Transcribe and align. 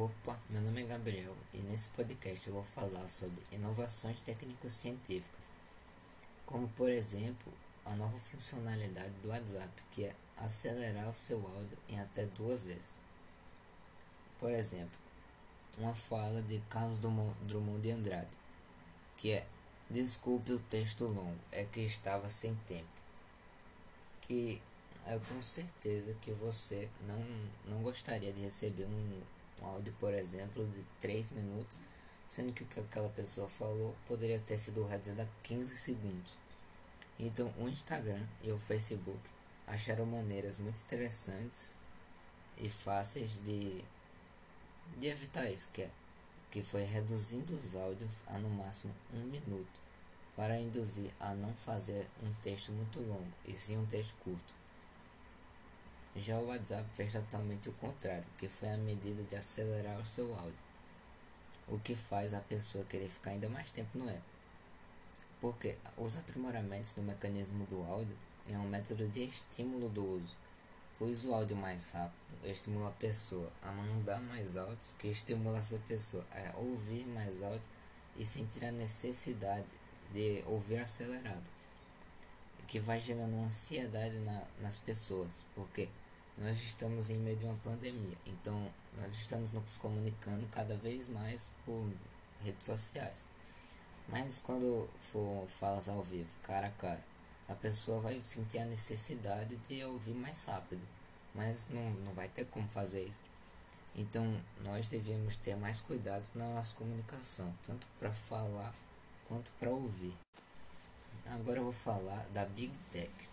Opa, 0.00 0.38
meu 0.48 0.62
nome 0.62 0.84
é 0.84 0.86
Gabriel 0.86 1.34
e 1.52 1.58
nesse 1.58 1.88
podcast 1.88 2.46
eu 2.46 2.54
vou 2.54 2.62
falar 2.62 3.08
sobre 3.08 3.42
inovações 3.50 4.20
técnico-científicas, 4.20 5.50
como 6.46 6.68
por 6.68 6.88
exemplo 6.88 7.52
a 7.84 7.96
nova 7.96 8.16
funcionalidade 8.16 9.10
do 9.20 9.30
WhatsApp, 9.30 9.68
que 9.90 10.04
é 10.04 10.14
acelerar 10.36 11.08
o 11.08 11.14
seu 11.14 11.44
áudio 11.44 11.76
em 11.88 11.98
até 11.98 12.26
duas 12.26 12.62
vezes. 12.62 12.94
Por 14.38 14.52
exemplo, 14.52 14.96
uma 15.76 15.92
fala 15.92 16.40
de 16.42 16.60
Carlos 16.70 17.00
Drummond 17.00 17.82
de 17.82 17.90
Andrade, 17.90 18.30
que 19.16 19.32
é 19.32 19.48
Desculpe 19.90 20.52
o 20.52 20.60
texto 20.60 21.06
longo, 21.06 21.40
é 21.50 21.64
que 21.64 21.80
estava 21.80 22.28
sem 22.28 22.54
tempo. 22.68 22.86
Que 24.20 24.62
eu 25.08 25.18
tenho 25.18 25.42
certeza 25.42 26.14
que 26.22 26.30
você 26.30 26.88
não, 27.04 27.20
não 27.64 27.82
gostaria 27.82 28.32
de 28.32 28.42
receber 28.42 28.84
um 28.84 29.22
um 29.60 29.66
áudio, 29.66 29.94
por 29.98 30.12
exemplo, 30.12 30.66
de 30.66 30.84
3 31.00 31.32
minutos, 31.32 31.80
sendo 32.28 32.52
que 32.52 32.62
o 32.62 32.66
que 32.66 32.80
aquela 32.80 33.08
pessoa 33.10 33.48
falou 33.48 33.94
poderia 34.06 34.38
ter 34.38 34.58
sido 34.58 34.84
reduzido 34.84 35.22
a 35.22 35.26
15 35.42 35.76
segundos. 35.76 36.32
Então, 37.18 37.52
o 37.58 37.68
Instagram 37.68 38.24
e 38.42 38.52
o 38.52 38.58
Facebook 38.58 39.18
acharam 39.66 40.06
maneiras 40.06 40.58
muito 40.58 40.80
interessantes 40.80 41.76
e 42.56 42.68
fáceis 42.68 43.30
de, 43.44 43.84
de 44.98 45.06
evitar 45.06 45.50
isso, 45.50 45.68
que, 45.72 45.82
é, 45.82 45.90
que 46.50 46.62
foi 46.62 46.84
reduzindo 46.84 47.54
os 47.54 47.74
áudios 47.74 48.24
a 48.28 48.38
no 48.38 48.48
máximo 48.50 48.94
um 49.12 49.24
minuto, 49.24 49.80
para 50.36 50.60
induzir 50.60 51.10
a 51.18 51.34
não 51.34 51.52
fazer 51.54 52.06
um 52.22 52.32
texto 52.42 52.72
muito 52.72 53.00
longo, 53.00 53.32
e 53.44 53.54
sim 53.54 53.76
um 53.76 53.86
texto 53.86 54.14
curto. 54.22 54.57
Já 56.16 56.36
o 56.38 56.46
WhatsApp 56.46 56.84
fez 56.92 57.12
totalmente 57.12 57.68
o 57.68 57.72
contrário, 57.74 58.24
que 58.38 58.48
foi 58.48 58.70
a 58.70 58.76
medida 58.76 59.22
de 59.22 59.36
acelerar 59.36 60.00
o 60.00 60.04
seu 60.04 60.34
áudio, 60.34 60.54
o 61.68 61.78
que 61.78 61.94
faz 61.94 62.34
a 62.34 62.40
pessoa 62.40 62.84
querer 62.84 63.08
ficar 63.08 63.30
ainda 63.30 63.48
mais 63.48 63.70
tempo 63.70 63.98
no 63.98 64.08
app. 64.08 64.22
Porque 65.40 65.78
os 65.96 66.16
aprimoramentos 66.16 66.94
do 66.94 67.02
mecanismo 67.02 67.64
do 67.66 67.82
áudio 67.84 68.16
é 68.48 68.58
um 68.58 68.68
método 68.68 69.06
de 69.08 69.24
estímulo 69.24 69.88
do 69.88 70.04
uso, 70.04 70.36
pois 70.98 71.24
o 71.24 71.32
áudio 71.32 71.56
mais 71.56 71.92
rápido 71.92 72.18
estimula 72.44 72.88
a 72.88 72.92
pessoa 72.92 73.52
a 73.62 73.70
mandar 73.70 74.20
mais 74.20 74.56
áudios, 74.56 74.96
que 74.98 75.08
estimula 75.08 75.58
essa 75.58 75.78
pessoa 75.86 76.26
a 76.32 76.58
ouvir 76.58 77.06
mais 77.06 77.42
áudios 77.42 77.68
e 78.16 78.26
sentir 78.26 78.64
a 78.64 78.72
necessidade 78.72 79.66
de 80.12 80.42
ouvir 80.46 80.78
acelerado, 80.78 81.44
que 82.66 82.80
vai 82.80 82.98
gerando 82.98 83.36
ansiedade 83.44 84.18
na, 84.18 84.42
nas 84.60 84.78
pessoas, 84.78 85.44
porque 85.54 85.88
nós 86.40 86.56
estamos 86.62 87.10
em 87.10 87.18
meio 87.18 87.36
de 87.36 87.44
uma 87.44 87.56
pandemia, 87.64 88.16
então 88.24 88.70
nós 88.96 89.12
estamos 89.14 89.52
nos 89.52 89.76
comunicando 89.76 90.46
cada 90.48 90.76
vez 90.76 91.08
mais 91.08 91.50
por 91.64 91.90
redes 92.44 92.66
sociais. 92.66 93.26
Mas 94.08 94.38
quando 94.38 94.88
for 95.00 95.46
falas 95.48 95.88
ao 95.88 96.02
vivo, 96.02 96.30
cara 96.42 96.68
a 96.68 96.70
cara, 96.70 97.04
a 97.48 97.54
pessoa 97.54 98.00
vai 98.00 98.20
sentir 98.20 98.58
a 98.58 98.64
necessidade 98.64 99.56
de 99.56 99.84
ouvir 99.84 100.14
mais 100.14 100.44
rápido, 100.44 100.82
mas 101.34 101.68
não, 101.70 101.90
não 101.90 102.12
vai 102.12 102.28
ter 102.28 102.46
como 102.46 102.68
fazer 102.68 103.04
isso. 103.04 103.22
Então 103.96 104.40
nós 104.62 104.88
devemos 104.88 105.36
ter 105.38 105.56
mais 105.56 105.80
cuidado 105.80 106.24
na 106.36 106.54
nossa 106.54 106.76
comunicação, 106.76 107.52
tanto 107.66 107.86
para 107.98 108.12
falar 108.12 108.72
quanto 109.26 109.50
para 109.58 109.70
ouvir. 109.70 110.16
Agora 111.26 111.58
eu 111.58 111.64
vou 111.64 111.72
falar 111.72 112.24
da 112.28 112.44
Big 112.44 112.72
Tech 112.92 113.27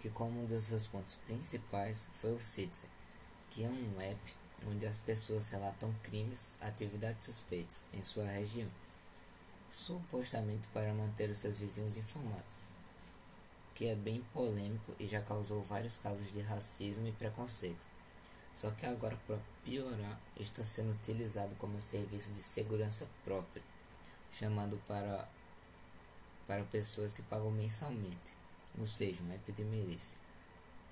que 0.00 0.08
como 0.08 0.42
um 0.42 0.46
dos 0.46 0.64
seus 0.64 0.86
pontos 0.86 1.14
principais 1.26 2.08
foi 2.14 2.32
o 2.32 2.42
Citizen, 2.42 2.88
que 3.50 3.62
é 3.62 3.68
um 3.68 4.00
app 4.00 4.34
onde 4.66 4.86
as 4.86 4.98
pessoas 4.98 5.50
relatam 5.50 5.94
crimes, 6.02 6.56
atividades 6.60 7.26
suspeitas 7.26 7.84
em 7.92 8.02
sua 8.02 8.24
região, 8.24 8.68
supostamente 9.70 10.66
para 10.68 10.94
manter 10.94 11.28
os 11.28 11.38
seus 11.38 11.58
vizinhos 11.58 11.98
informados, 11.98 12.60
que 13.74 13.88
é 13.88 13.94
bem 13.94 14.22
polêmico 14.32 14.94
e 14.98 15.06
já 15.06 15.20
causou 15.20 15.62
vários 15.62 15.98
casos 15.98 16.32
de 16.32 16.40
racismo 16.40 17.06
e 17.06 17.12
preconceito. 17.12 17.86
Só 18.54 18.70
que 18.72 18.84
agora, 18.84 19.16
para 19.26 19.38
piorar, 19.64 20.18
está 20.36 20.64
sendo 20.64 20.92
utilizado 20.92 21.54
como 21.56 21.80
serviço 21.80 22.32
de 22.32 22.42
segurança 22.42 23.06
próprio, 23.22 23.62
chamado 24.32 24.80
para, 24.88 25.28
para 26.46 26.64
pessoas 26.64 27.12
que 27.12 27.22
pagam 27.22 27.50
mensalmente 27.50 28.40
ou 28.78 28.86
seja, 28.86 29.22
uma 29.22 29.34
epidemia. 29.34 29.96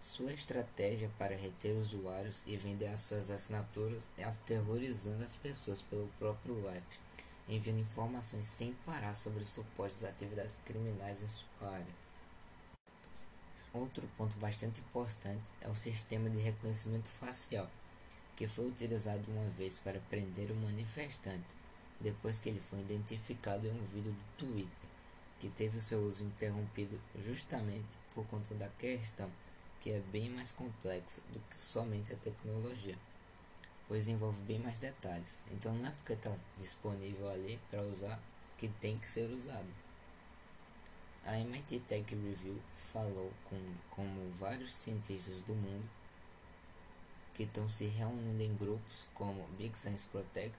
Sua 0.00 0.32
estratégia 0.32 1.10
para 1.18 1.34
reter 1.34 1.74
usuários 1.76 2.44
e 2.46 2.56
vender 2.56 2.86
as 2.86 3.00
suas 3.00 3.30
assinaturas 3.30 4.08
é 4.16 4.24
aterrorizando 4.24 5.24
as 5.24 5.34
pessoas 5.34 5.82
pelo 5.82 6.06
próprio 6.18 6.64
web, 6.64 6.84
enviando 7.48 7.80
informações 7.80 8.46
sem 8.46 8.72
parar 8.86 9.14
sobre 9.14 9.42
os 9.42 9.50
suportes 9.50 10.04
atividades 10.04 10.60
criminais 10.64 11.22
em 11.22 11.28
sua 11.28 11.68
área. 11.68 12.08
Outro 13.72 14.08
ponto 14.16 14.36
bastante 14.38 14.80
importante 14.80 15.50
é 15.60 15.68
o 15.68 15.74
sistema 15.74 16.30
de 16.30 16.38
reconhecimento 16.38 17.08
facial, 17.08 17.68
que 18.36 18.46
foi 18.46 18.68
utilizado 18.68 19.24
uma 19.28 19.48
vez 19.50 19.80
para 19.80 20.00
prender 20.08 20.52
um 20.52 20.62
manifestante, 20.62 21.46
depois 22.00 22.38
que 22.38 22.48
ele 22.48 22.60
foi 22.60 22.80
identificado 22.80 23.66
em 23.66 23.72
um 23.72 23.84
vídeo 23.84 24.12
do 24.12 24.36
Twitter 24.36 24.97
que 25.38 25.48
teve 25.50 25.80
seu 25.80 26.00
uso 26.00 26.24
interrompido 26.24 27.00
justamente 27.24 27.96
por 28.14 28.26
conta 28.26 28.54
da 28.54 28.68
questão 28.70 29.30
que 29.80 29.90
é 29.90 30.00
bem 30.12 30.28
mais 30.30 30.52
complexa 30.52 31.22
do 31.32 31.40
que 31.48 31.58
somente 31.58 32.12
a 32.12 32.16
tecnologia, 32.16 32.98
pois 33.86 34.08
envolve 34.08 34.40
bem 34.42 34.58
mais 34.58 34.78
detalhes. 34.80 35.44
Então 35.52 35.72
não 35.74 35.88
é 35.88 35.90
porque 35.92 36.14
está 36.14 36.34
disponível 36.56 37.30
ali 37.30 37.60
para 37.70 37.82
usar 37.82 38.20
que 38.56 38.68
tem 38.68 38.98
que 38.98 39.08
ser 39.08 39.30
usado. 39.30 39.68
A 41.24 41.38
MIT 41.38 41.80
Tech 41.80 42.14
Review 42.14 42.60
falou 42.74 43.32
com 43.44 43.60
como 43.90 44.30
vários 44.32 44.74
cientistas 44.74 45.42
do 45.42 45.54
mundo 45.54 45.88
que 47.34 47.44
estão 47.44 47.68
se 47.68 47.86
reunindo 47.86 48.42
em 48.42 48.56
grupos 48.56 49.06
como 49.14 49.46
Big 49.56 49.78
Science 49.78 50.06
Protect 50.08 50.58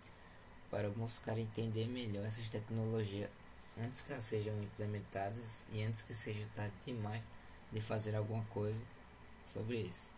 para 0.70 0.90
buscar 0.90 1.38
entender 1.38 1.88
melhor 1.88 2.26
essas 2.26 2.50
tecnologias 2.50 3.30
antes 3.78 4.02
que 4.02 4.12
elas 4.12 4.26
sejam 4.26 4.58
implementadas 4.62 5.68
e 5.72 5.84
antes 5.84 6.02
que 6.02 6.14
seja 6.14 6.48
tarde 6.56 6.74
demais 6.86 7.24
de 7.72 7.80
fazer 7.80 8.16
alguma 8.16 8.44
coisa 8.46 8.84
sobre 9.44 9.78
isso. 9.78 10.14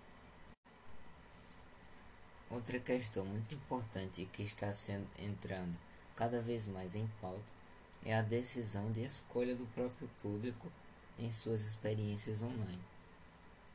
Outra 2.50 2.80
questão 2.80 3.25
muito 3.25 3.56
importante 3.56 4.25
que 4.34 4.44
está 4.44 4.74
sendo 4.74 5.07
entrando 5.18 5.78
cada 6.16 6.41
vez 6.41 6.68
mais 6.68 6.96
em 6.96 7.07
pauta 7.22 7.53
é 8.03 8.13
a 8.13 8.22
decisão 8.22 8.91
de 8.91 9.01
escolha 9.01 9.56
do 9.56 9.66
próprio 9.68 10.09
público 10.22 10.72
em 11.18 11.31
suas 11.31 11.62
experiências 11.62 12.44
online. 12.44 12.84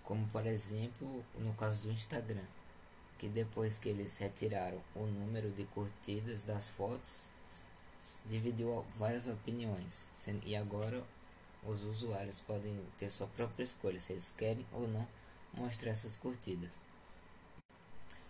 Como 0.05 0.27
por 0.29 0.47
exemplo 0.47 1.25
no 1.39 1.55
caso 1.55 1.89
do 1.89 1.93
Instagram, 1.95 2.45
que 3.19 3.29
depois 3.29 3.79
que 3.79 3.89
eles 3.89 4.19
retiraram 4.19 4.81
o 4.95 5.07
número 5.07 5.51
de 5.53 5.65
curtidas 5.65 6.43
das 6.43 6.69
fotos 6.69 7.33
dividiu 8.29 8.85
várias 8.97 9.29
opiniões, 9.29 10.11
e 10.45 10.57
agora 10.57 11.03
os 11.65 11.83
usuários 11.83 12.41
podem 12.41 12.79
ter 12.99 13.11
sua 13.11 13.27
própria 13.29 13.65
escolha 13.65 14.01
se 14.01 14.13
eles 14.13 14.33
querem 14.37 14.67
ou 14.73 14.87
não 14.89 15.07
mostrar 15.55 15.91
essas 15.91 16.17
curtidas. 16.17 16.81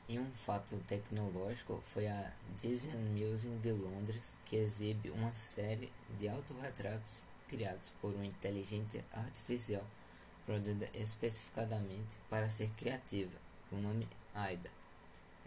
E 0.09 0.19
um 0.19 0.31
fato 0.33 0.77
tecnológico 0.87 1.81
foi 1.83 2.07
a 2.07 2.33
Disney 2.63 2.97
Museum 2.97 3.59
de 3.59 3.73
Londres, 3.73 4.39
que 4.45 4.57
exibe 4.57 5.11
uma 5.11 5.35
série 5.35 5.93
de 6.19 6.29
autorretratos 6.29 7.25
criados 7.49 7.91
por 8.01 8.15
uma 8.15 8.25
inteligência 8.25 9.05
artificial 9.13 9.85
produzida 10.45 10.89
especificadamente 10.95 12.17
para 12.31 12.49
ser 12.49 12.71
criativa, 12.77 13.37
o 13.73 13.77
nome 13.77 14.09
AIDA. 14.33 14.71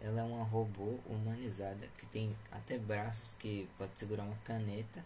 Ela 0.01 0.21
é 0.21 0.23
uma 0.23 0.43
robô 0.43 0.99
humanizada 1.05 1.87
que 1.97 2.05
tem 2.05 2.35
até 2.51 2.77
braços 2.77 3.35
que 3.37 3.67
pode 3.77 3.97
segurar 3.99 4.23
uma 4.23 4.37
caneta. 4.37 5.03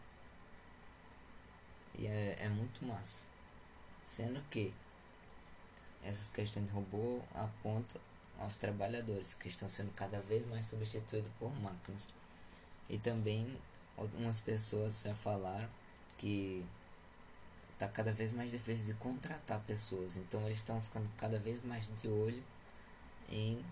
E 1.95 2.05
é, 2.05 2.37
é 2.39 2.49
muito 2.49 2.85
massa. 2.85 3.29
Sendo 4.05 4.41
que 4.49 4.73
essas 6.03 6.29
questões 6.31 6.67
de 6.67 6.71
robô 6.71 7.21
apontam 7.33 8.01
aos 8.39 8.55
trabalhadores 8.55 9.33
que 9.33 9.47
estão 9.47 9.69
sendo 9.69 9.91
cada 9.93 10.19
vez 10.21 10.45
mais 10.45 10.65
substituídos 10.65 11.31
por 11.39 11.53
máquinas. 11.61 12.09
E 12.89 12.97
também 12.99 13.57
algumas 13.97 14.39
pessoas 14.39 15.01
já 15.01 15.15
falaram 15.15 15.69
que 16.17 16.65
está 17.73 17.87
cada 17.87 18.11
vez 18.11 18.31
mais 18.31 18.51
difícil 18.51 18.93
de 18.93 18.99
contratar 18.99 19.59
pessoas. 19.61 20.17
Então 20.17 20.45
eles 20.45 20.57
estão 20.57 20.81
ficando 20.81 21.09
cada 21.17 21.39
vez 21.39 21.63
mais 21.63 21.89
de 22.01 22.07
olho 22.07 22.43
em 23.29 23.63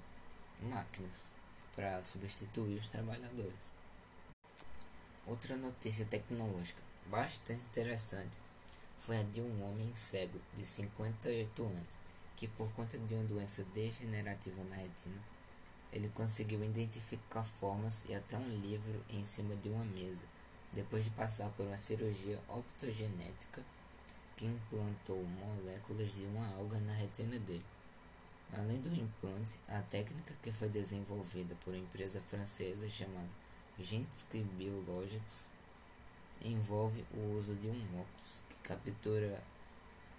máquinas 0.62 1.32
para 1.76 2.02
substituir 2.04 2.80
os 2.80 2.88
trabalhadores. 2.88 3.76
Outra 5.26 5.56
notícia 5.56 6.06
tecnológica 6.06 6.82
bastante 7.08 7.64
interessante 7.66 8.38
foi 9.00 9.20
a 9.20 9.24
de 9.24 9.42
um 9.42 9.64
homem 9.64 9.92
cego 9.96 10.40
de 10.56 10.66
58 10.66 11.64
anos 11.64 12.00
que, 12.36 12.48
por 12.48 12.72
conta 12.74 12.98
de 12.98 13.14
uma 13.14 13.24
doença 13.24 13.64
degenerativa 13.74 14.64
na 14.64 14.76
retina, 14.76 15.22
Ele 15.92 16.10
conseguiu 16.10 16.64
identificar 16.64 17.44
formas 17.44 18.04
e 18.08 18.16
até 18.16 18.38
um 18.38 18.48
livro 18.48 19.04
em 19.10 19.24
cima 19.24 19.56
de 19.58 19.70
uma 19.70 19.86
mesa, 19.86 20.26
depois 20.72 21.04
de 21.04 21.10
passar 21.12 21.50
por 21.52 21.66
uma 21.66 21.78
cirurgia 21.78 22.40
optogenética 22.48 23.64
que 24.36 24.46
implantou 24.46 25.24
moléculas 25.24 26.16
de 26.16 26.26
uma 26.26 26.48
alga 26.56 26.80
na 26.80 26.94
retina 26.94 27.38
dele. 27.40 27.66
Além 28.54 28.82
do 28.82 28.94
implante, 28.94 29.60
a 29.68 29.82
técnica 29.84 30.34
que 30.44 30.52
foi 30.52 30.68
desenvolvida 30.68 31.56
por 31.64 31.74
uma 31.74 31.84
empresa 31.84 32.20
francesa 32.22 32.90
chamada 32.90 33.30
Genski 33.80 34.44
Biologics 34.44 35.50
envolve 36.42 37.06
o 37.14 37.38
uso 37.38 37.56
de 37.56 37.70
um 37.70 38.00
óculos 38.00 38.44
que 38.50 38.68
captura 38.68 39.42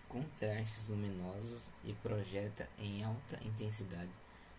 contrastes 0.08 0.88
luminosos 0.88 1.70
e 1.84 1.92
projeta 1.94 2.68
em 2.78 3.04
alta 3.04 3.38
intensidade 3.44 4.10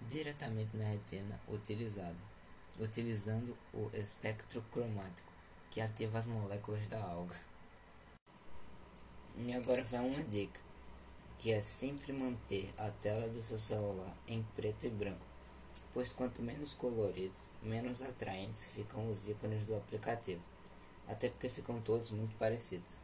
diretamente 0.02 0.76
na 0.76 0.86
retina 0.86 1.40
utilizada, 1.48 2.18
utilizando 2.80 3.58
o 3.74 3.90
espectro 3.94 4.62
cromático 4.72 5.32
que 5.72 5.82
ativa 5.82 6.18
as 6.20 6.28
moléculas 6.28 6.88
da 6.88 7.02
alga. 7.02 7.36
E 9.38 9.54
agora 9.54 9.84
vai 9.84 10.00
uma 10.00 10.24
dica, 10.24 10.60
que 11.44 11.52
é 11.52 11.62
sempre 11.62 12.14
manter 12.14 12.74
a 12.78 12.90
tela 12.90 13.28
do 13.28 13.42
seu 13.42 13.60
celular 13.60 14.16
em 14.26 14.42
preto 14.56 14.88
e 14.88 14.90
branco, 14.90 15.26
pois 15.94 16.14
quanto 16.14 16.42
menos 16.42 16.74
coloridos, 16.74 17.50
menos 17.62 18.02
atraentes 18.02 18.68
ficam 18.68 19.10
os 19.10 19.28
ícones 19.28 19.66
do 19.66 19.76
aplicativo, 19.76 20.40
até 21.06 21.28
porque 21.28 21.50
ficam 21.50 21.82
todos 21.82 22.12
muito 22.12 22.34
parecidos. 22.38 22.98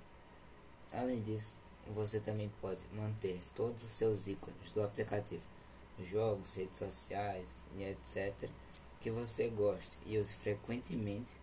Além 0.89 1.21
disso, 1.21 1.57
você 1.94 2.21
também 2.21 2.50
pode 2.62 2.80
manter 2.94 3.41
todos 3.53 3.83
os 3.83 3.91
seus 3.91 4.25
ícones 4.30 4.71
do 4.71 4.81
aplicativo 4.81 5.44
jogos, 6.01 6.56
redes 6.56 6.80
sociais 6.80 7.62
e 7.75 7.83
etc. 7.83 8.50
que 9.01 9.12
você 9.12 9.50
goste 9.50 9.97
e 10.06 10.18
use 10.18 10.33
frequentemente 10.33 11.33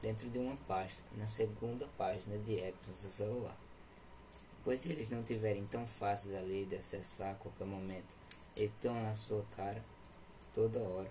dentro 0.00 0.30
de 0.30 0.38
uma 0.38 0.56
pasta 0.68 1.02
na 1.16 1.26
segunda 1.26 1.88
página 1.98 2.38
de 2.38 2.60
apps 2.60 2.86
no 2.86 2.94
seu 2.94 3.10
celular. 3.10 3.65
Pois 4.66 4.84
eles 4.84 5.10
não 5.10 5.22
tiverem 5.22 5.64
tão 5.64 5.86
fáceis 5.86 6.34
ali 6.34 6.64
de 6.64 6.74
acessar 6.74 7.30
a 7.30 7.34
qualquer 7.36 7.68
momento 7.68 8.16
e 8.56 8.64
estão 8.64 9.00
na 9.00 9.14
sua 9.14 9.44
cara 9.56 9.80
toda 10.52 10.80
hora, 10.80 11.08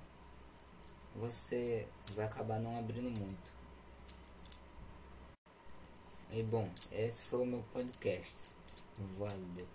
você 1.15 1.87
vai 2.15 2.25
acabar 2.25 2.59
não 2.59 2.77
abrindo 2.77 3.17
muito. 3.17 3.53
E 6.31 6.43
bom, 6.43 6.69
esse 6.91 7.23
foi 7.23 7.43
o 7.43 7.45
meu 7.45 7.63
podcast. 7.71 8.51
Valeu. 9.17 9.74